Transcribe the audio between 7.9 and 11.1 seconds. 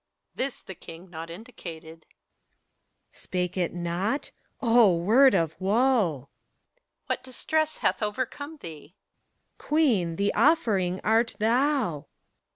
overcome theeT PHORKYAS. Queen, the offering